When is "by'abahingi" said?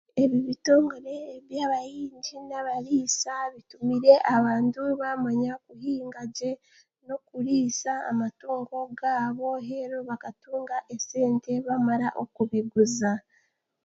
1.49-2.35